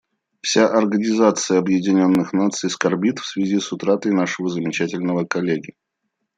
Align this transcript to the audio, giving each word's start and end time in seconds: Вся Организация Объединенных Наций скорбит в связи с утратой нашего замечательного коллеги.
Вся 0.41 0.67
Организация 0.67 1.59
Объединенных 1.59 2.33
Наций 2.33 2.71
скорбит 2.71 3.19
в 3.19 3.25
связи 3.27 3.59
с 3.59 3.71
утратой 3.71 4.11
нашего 4.11 4.49
замечательного 4.49 5.25
коллеги. 5.25 5.75